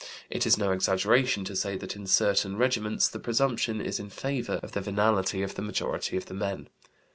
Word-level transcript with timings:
It 0.31 0.47
is 0.47 0.57
no 0.57 0.71
exaggeration 0.71 1.45
to 1.45 1.55
say 1.55 1.77
that 1.77 1.95
in 1.95 2.07
certain 2.07 2.57
regiments 2.57 3.07
the 3.07 3.19
presumption 3.19 3.79
is 3.79 3.99
in 3.99 4.09
favor 4.09 4.59
of 4.63 4.71
the 4.71 4.81
venality 4.81 5.43
of 5.43 5.53
the 5.53 5.61
majority 5.61 6.17
of 6.17 6.25
the 6.25 6.33
men." 6.33 6.69